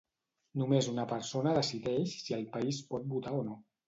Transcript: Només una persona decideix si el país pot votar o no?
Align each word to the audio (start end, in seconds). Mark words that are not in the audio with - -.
Només 0.59 0.85
una 0.93 1.03
persona 1.11 1.53
decideix 1.57 2.15
si 2.21 2.37
el 2.39 2.47
país 2.57 2.81
pot 2.95 3.05
votar 3.13 3.35
o 3.41 3.45
no? 3.51 3.59